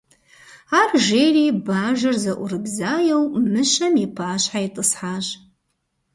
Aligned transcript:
Ар 0.81 0.91
жери 1.07 1.45
бажэр 1.65 2.15
зыӏурыбзаеу 2.23 3.23
мыщэм 3.51 3.93
и 4.05 4.07
пащхьэ 4.15 4.59
итӏысхьащ. 4.67 5.27